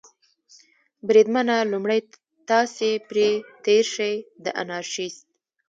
بریدمنه، 1.07 1.57
لومړی 1.71 1.99
تاسې 2.49 2.89
پرې 3.09 3.29
تېر 3.65 3.85
شئ، 3.93 4.13
د 4.43 4.45
انارشیست. 4.61 5.23